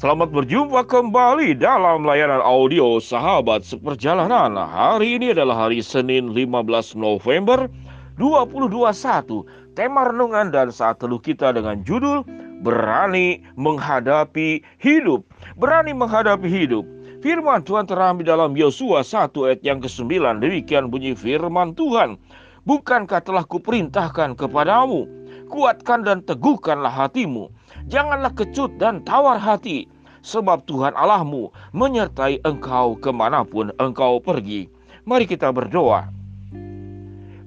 [0.00, 4.56] Selamat berjumpa kembali dalam layanan audio Sahabat Seperjalanan.
[4.56, 7.68] Hari ini adalah hari Senin 15 November
[8.16, 8.80] 2021.
[9.76, 12.24] Tema renungan dan saat teluh kita dengan judul
[12.64, 15.20] Berani Menghadapi Hidup.
[15.60, 16.88] Berani menghadapi hidup.
[17.20, 20.16] Firman Tuhan terambil dalam Yosua 1 ayat yang ke-9.
[20.40, 22.16] Demikian bunyi firman Tuhan.
[22.64, 25.04] Bukankah telah kuperintahkan kepadamu?
[25.52, 27.52] Kuatkan dan teguhkanlah hatimu
[27.90, 29.90] Janganlah kecut dan tawar hati,
[30.22, 34.70] sebab Tuhan Allahmu menyertai engkau ke mana pun engkau pergi.
[35.10, 36.06] Mari kita berdoa.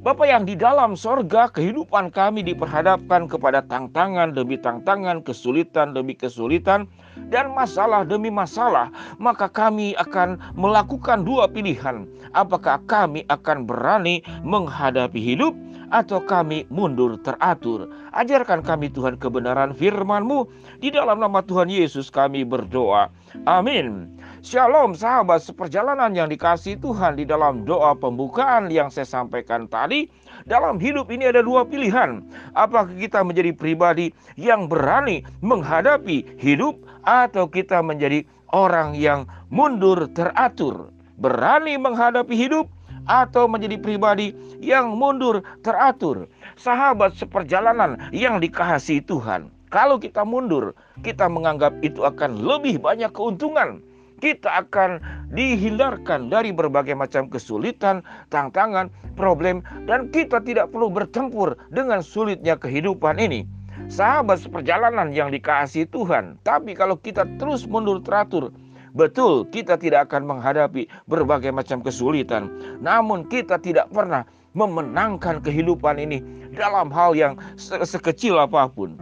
[0.04, 6.92] Bapak yang di dalam sorga kehidupan kami diperhadapkan kepada tantangan demi tantangan, kesulitan demi kesulitan,
[7.32, 12.04] dan masalah demi masalah, maka kami akan melakukan dua pilihan.
[12.36, 15.56] Apakah kami akan berani menghadapi hidup
[15.94, 17.86] atau kami mundur teratur.
[18.18, 20.50] Ajarkan kami Tuhan kebenaran firman-Mu.
[20.82, 23.14] Di dalam nama Tuhan Yesus kami berdoa.
[23.46, 24.10] Amin.
[24.42, 30.10] Shalom sahabat seperjalanan yang dikasih Tuhan di dalam doa pembukaan yang saya sampaikan tadi.
[30.50, 32.26] Dalam hidup ini ada dua pilihan.
[32.58, 36.76] Apakah kita menjadi pribadi yang berani menghadapi hidup
[37.08, 40.92] atau kita menjadi orang yang mundur teratur.
[41.22, 42.68] Berani menghadapi hidup
[43.08, 44.32] atau menjadi pribadi
[44.64, 46.28] yang mundur teratur.
[46.56, 49.50] Sahabat seperjalanan yang dikasihi Tuhan.
[49.74, 53.82] Kalau kita mundur, kita menganggap itu akan lebih banyak keuntungan.
[54.22, 55.02] Kita akan
[55.34, 63.18] dihindarkan dari berbagai macam kesulitan, tantangan, problem, dan kita tidak perlu bertempur dengan sulitnya kehidupan
[63.20, 63.44] ini.
[63.92, 68.54] Sahabat seperjalanan yang dikasihi Tuhan, tapi kalau kita terus mundur teratur,
[68.94, 74.22] Betul, kita tidak akan menghadapi berbagai macam kesulitan, namun kita tidak pernah
[74.54, 76.22] memenangkan kehidupan ini
[76.54, 78.94] dalam hal yang se sekecil apa pun.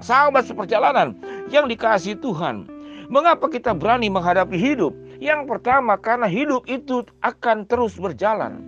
[0.00, 1.12] Sahabat seperjalanan
[1.52, 2.72] yang dikasih Tuhan,
[3.12, 4.96] mengapa kita berani menghadapi hidup?
[5.20, 8.64] Yang pertama, karena hidup itu akan terus berjalan.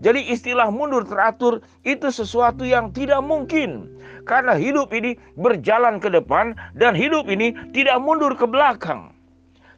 [0.00, 4.00] Jadi istilah mundur teratur itu sesuatu yang tidak mungkin.
[4.24, 9.19] Karena hidup ini berjalan ke depan dan hidup ini tidak mundur ke belakang.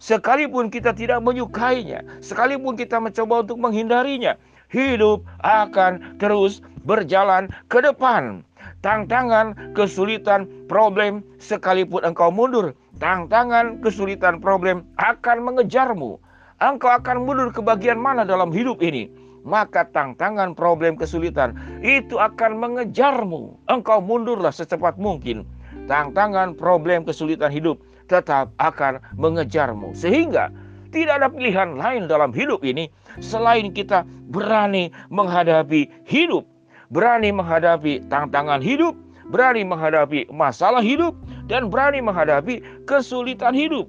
[0.03, 4.35] Sekalipun kita tidak menyukainya, sekalipun kita mencoba untuk menghindarinya,
[4.67, 8.43] hidup akan terus berjalan ke depan.
[8.83, 16.19] Tantangan, kesulitan, problem, sekalipun engkau mundur, tantangan, kesulitan, problem akan mengejarmu.
[16.59, 19.07] Engkau akan mundur ke bagian mana dalam hidup ini?
[19.47, 23.55] Maka tantangan, problem, kesulitan itu akan mengejarmu.
[23.71, 25.47] Engkau mundurlah secepat mungkin.
[25.87, 27.79] Tantangan, problem, kesulitan hidup
[28.12, 29.97] tetap akan mengejarmu.
[29.97, 30.53] Sehingga
[30.93, 32.93] tidak ada pilihan lain dalam hidup ini
[33.25, 36.45] selain kita berani menghadapi hidup,
[36.93, 38.93] berani menghadapi tantangan hidup,
[39.33, 41.17] berani menghadapi masalah hidup,
[41.49, 43.89] dan berani menghadapi kesulitan hidup.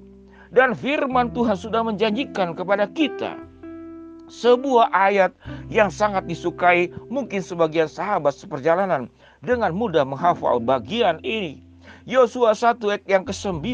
[0.54, 3.36] Dan firman Tuhan sudah menjanjikan kepada kita
[4.28, 5.32] sebuah ayat
[5.68, 9.12] yang sangat disukai mungkin sebagian sahabat seperjalanan
[9.44, 11.63] dengan mudah menghafal bagian ini.
[12.04, 13.64] Yosua 1 ayat yang ke-9.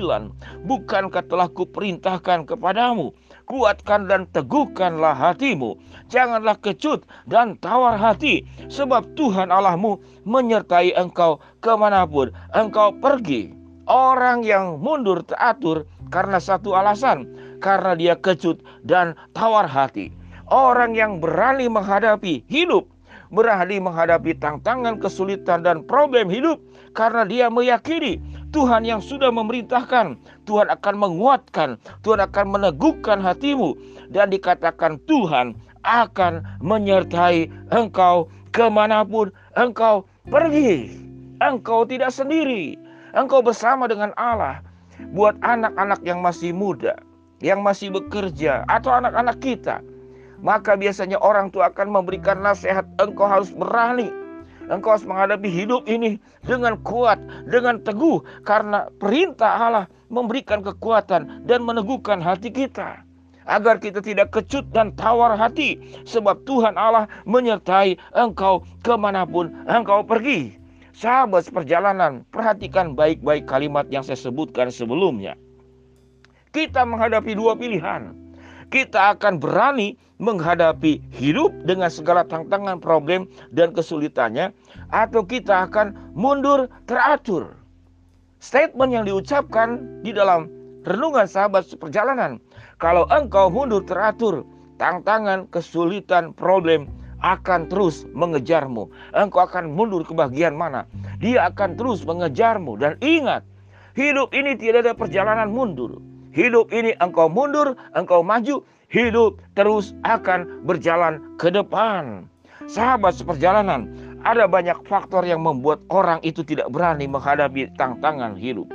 [0.63, 3.11] Bukankah telah kuperintahkan kepadamu,
[3.51, 5.75] kuatkan dan teguhkanlah hatimu.
[6.07, 13.51] Janganlah kecut dan tawar hati, sebab Tuhan Allahmu menyertai engkau ke mana pun engkau pergi.
[13.91, 15.83] Orang yang mundur teratur
[16.15, 17.27] karena satu alasan,
[17.59, 20.15] karena dia kecut dan tawar hati.
[20.47, 22.87] Orang yang berani menghadapi hidup
[23.31, 26.59] berani menghadapi tantangan, kesulitan, dan problem hidup
[26.93, 28.19] karena dia meyakini
[28.51, 33.79] Tuhan yang sudah memerintahkan, Tuhan akan menguatkan, Tuhan akan meneguhkan hatimu,
[34.11, 35.55] dan dikatakan Tuhan
[35.87, 40.99] akan menyertai engkau ke mana pun engkau pergi.
[41.41, 42.77] Engkau tidak sendiri,
[43.17, 44.61] engkau bersama dengan Allah.
[45.17, 46.93] Buat anak-anak yang masih muda,
[47.41, 49.81] yang masih bekerja, atau anak-anak kita,
[50.41, 52.89] maka biasanya orang tua akan memberikan nasihat.
[52.97, 54.09] Engkau harus berani.
[54.73, 58.25] Engkau harus menghadapi hidup ini dengan kuat dengan teguh.
[58.45, 63.05] Karena perintah Allah memberikan kekuatan dan meneguhkan hati kita.
[63.45, 65.81] Agar kita tidak kecut dan tawar hati.
[66.09, 70.57] Sebab Tuhan Allah menyertai engkau ke mana pun engkau pergi.
[70.97, 75.33] Sahabat seperjalanan perhatikan baik-baik kalimat yang saya sebutkan sebelumnya.
[76.51, 78.20] Kita menghadapi dua pilihan
[78.71, 84.55] kita akan berani menghadapi hidup dengan segala tantangan, problem, dan kesulitannya,
[84.95, 87.57] atau kita akan mundur teratur.
[88.41, 90.49] Statement yang diucapkan di dalam
[90.85, 92.41] renungan sahabat seperjalanan,
[92.81, 94.45] kalau engkau mundur teratur,
[94.81, 96.89] tantangan, kesulitan, problem
[97.21, 98.89] akan terus mengejarmu.
[99.13, 100.89] Engkau akan mundur ke bagian mana?
[101.21, 102.81] Dia akan terus mengejarmu.
[102.81, 103.45] Dan ingat,
[103.93, 106.01] hidup ini tidak ada perjalanan mundur.
[106.35, 112.27] Hidup ini engkau mundur, engkau maju, hidup terus akan berjalan ke depan.
[112.71, 113.91] Sahabat seperjalanan,
[114.23, 118.69] ada banyak faktor yang membuat orang itu tidak berani menghadapi tantangan hidup.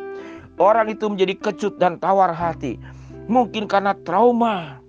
[0.56, 2.80] Orang itu menjadi kecut dan tawar hati.
[3.28, 4.80] Mungkin karena trauma.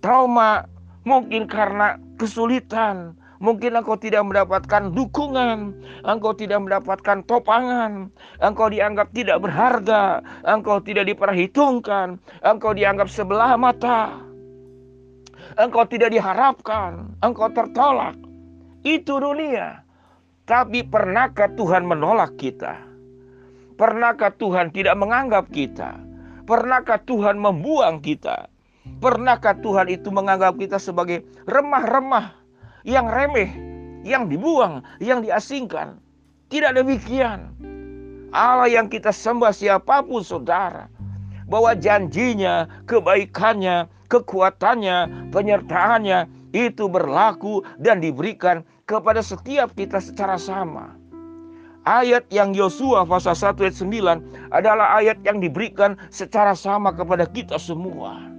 [0.00, 0.68] Trauma
[1.04, 5.76] mungkin karena kesulitan, Mungkin engkau tidak mendapatkan dukungan,
[6.08, 8.08] engkau tidak mendapatkan topangan,
[8.40, 14.16] engkau dianggap tidak berharga, engkau tidak diperhitungkan, engkau dianggap sebelah mata,
[15.60, 18.16] engkau tidak diharapkan, engkau tertolak.
[18.80, 19.84] Itu dunia.
[20.48, 22.80] Tapi pernahkah Tuhan menolak kita?
[23.76, 26.00] Pernahkah Tuhan tidak menganggap kita?
[26.48, 28.48] Pernahkah Tuhan membuang kita?
[29.04, 32.43] Pernahkah Tuhan itu menganggap kita sebagai remah-remah
[32.84, 33.50] yang remeh,
[34.04, 35.98] yang dibuang, yang diasingkan.
[36.52, 37.50] Tidak demikian.
[38.30, 40.92] Allah yang kita sembah siapa pun saudara.
[41.48, 50.94] Bahwa janjinya, kebaikannya, kekuatannya, penyertaannya itu berlaku dan diberikan kepada setiap kita secara sama.
[51.84, 57.60] Ayat yang Yosua pasal 1 ayat 9 adalah ayat yang diberikan secara sama kepada kita
[57.60, 58.33] semua.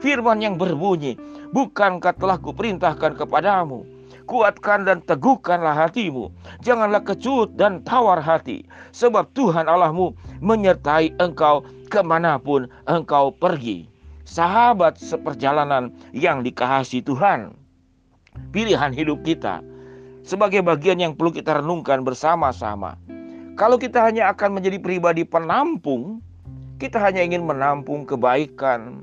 [0.00, 1.20] Firman yang berbunyi,
[1.50, 3.82] Bukankah telah kuperintahkan kepadamu?
[4.30, 6.30] Kuatkan dan teguhkanlah hatimu.
[6.62, 8.62] Janganlah kecut dan tawar hati.
[8.94, 13.90] Sebab Tuhan Allahmu menyertai engkau ke mana pun engkau pergi.
[14.22, 17.50] Sahabat seperjalanan yang dikasih Tuhan.
[18.54, 19.58] Pilihan hidup kita
[20.22, 22.94] sebagai bagian yang perlu kita renungkan bersama-sama.
[23.58, 26.22] Kalau kita hanya akan menjadi pribadi penampung,
[26.78, 29.02] kita hanya ingin menampung kebaikan,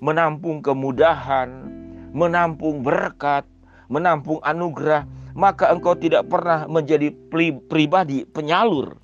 [0.00, 1.48] menampung kemudahan,
[2.12, 3.44] menampung berkat,
[3.92, 5.04] menampung anugerah,
[5.36, 7.12] maka engkau tidak pernah menjadi
[7.68, 8.96] pribadi penyalur.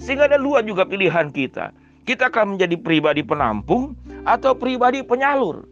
[0.00, 1.74] Sehingga ada dua juga pilihan kita.
[2.08, 3.92] Kita akan menjadi pribadi penampung
[4.24, 5.68] atau pribadi penyalur.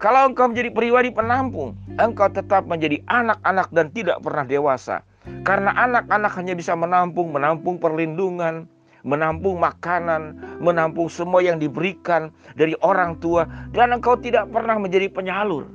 [0.00, 5.04] Kalau engkau menjadi pribadi penampung, engkau tetap menjadi anak-anak dan tidak pernah dewasa.
[5.44, 8.68] Karena anak-anak hanya bisa menampung, menampung perlindungan,
[9.04, 15.68] menampung makanan, menampung semua yang diberikan dari orang tua, dan engkau tidak pernah menjadi penyalur.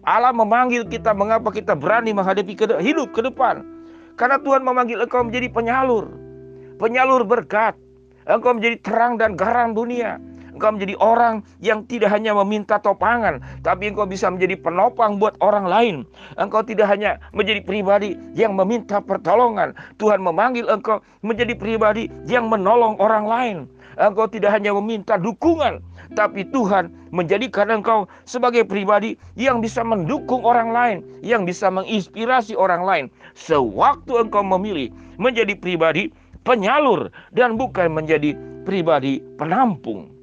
[0.00, 3.60] Allah memanggil kita mengapa kita berani menghadapi hidup ke depan.
[4.16, 6.08] Karena Tuhan memanggil engkau menjadi penyalur.
[6.80, 7.76] Penyalur berkat.
[8.24, 10.16] Engkau menjadi terang dan garam dunia.
[10.60, 15.64] Engkau menjadi orang yang tidak hanya meminta topangan, tapi engkau bisa menjadi penopang buat orang
[15.64, 15.96] lain.
[16.36, 19.72] Engkau tidak hanya menjadi pribadi yang meminta pertolongan.
[19.96, 23.56] Tuhan memanggil engkau menjadi pribadi yang menolong orang lain.
[23.96, 25.80] Engkau tidak hanya meminta dukungan,
[26.12, 32.84] tapi Tuhan menjadikan engkau sebagai pribadi yang bisa mendukung orang lain, yang bisa menginspirasi orang
[32.84, 33.04] lain.
[33.32, 36.12] Sewaktu engkau memilih menjadi pribadi
[36.44, 38.36] penyalur dan bukan menjadi
[38.68, 40.19] pribadi penampung.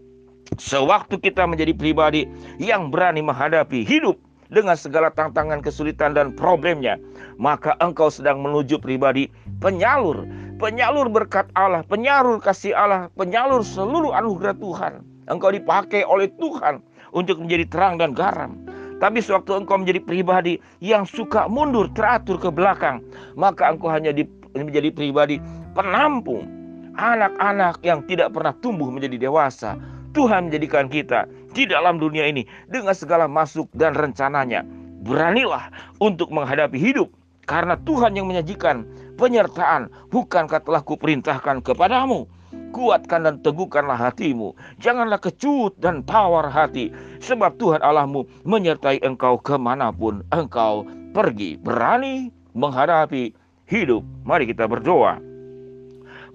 [0.57, 2.25] Sewaktu kita menjadi pribadi
[2.57, 4.17] yang berani menghadapi hidup
[4.49, 6.97] dengan segala tantangan, kesulitan, dan problemnya,
[7.37, 9.29] maka engkau sedang menuju pribadi
[9.61, 10.25] penyalur,
[10.57, 14.93] penyalur berkat Allah, penyalur kasih Allah, penyalur seluruh anugerah Tuhan.
[15.27, 16.79] Engkau dipakai oleh Tuhan
[17.13, 18.57] untuk menjadi terang dan garam.
[18.97, 23.03] Tapi sewaktu engkau menjadi pribadi yang suka mundur, teratur ke belakang,
[23.37, 24.25] maka engkau hanya di,
[24.57, 25.37] menjadi pribadi
[25.77, 26.49] penampung
[26.97, 29.77] anak-anak yang tidak pernah tumbuh menjadi dewasa.
[30.15, 34.63] Tuhan menjadikan kita di dalam dunia ini dengan segala masuk dan rencananya.
[35.03, 35.71] Beranilah
[36.03, 37.11] untuk menghadapi hidup
[37.47, 38.83] karena Tuhan yang menyajikan
[39.15, 42.27] penyertaan bukankah telah kuperintahkan kepadamu
[42.71, 44.53] kuatkan dan teguhkanlah hatimu.
[44.77, 46.91] Janganlah kecut dan tawar hati,
[47.23, 51.57] sebab Tuhan Allahmu menyertai engkau ke mana pun engkau pergi.
[51.57, 53.33] Berani menghadapi
[53.65, 54.03] hidup.
[54.27, 55.26] Mari kita berdoa.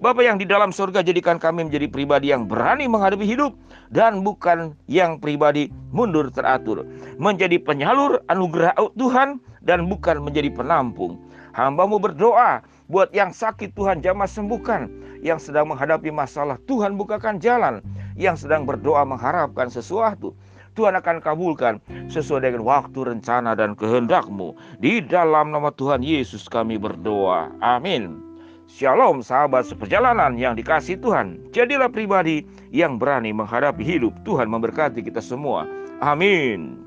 [0.03, 3.55] Bapa yang di dalam surga jadikan kami menjadi pribadi yang berani menghadapi hidup
[3.87, 6.83] dan bukan yang pribadi mundur teratur.
[7.15, 11.23] Menjadi penyalur anugerah Tuhan dan bukan menjadi penampung.
[11.55, 12.59] Hambamu berdoa
[12.91, 14.91] buat yang sakit Tuhan jamah sembuhkan
[15.23, 17.79] yang sedang menghadapi masalah, Tuhan bukakan jalan.
[18.19, 20.35] Yang sedang berdoa mengharapkan sesuatu,
[20.75, 21.79] Tuhan akan kabulkan
[22.11, 24.51] sesuai dengan waktu, rencana, dan kehendakmu.
[24.83, 27.55] Di dalam nama Tuhan Yesus kami berdoa.
[27.63, 28.32] Amin.
[28.73, 31.37] Shalom sahabat seperjalanan yang dikasih Tuhan.
[31.53, 32.41] Jadilah pribadi
[32.73, 34.17] yang berani menghadapi hidup.
[34.25, 35.69] Tuhan memberkati kita semua.
[36.01, 36.82] Amin.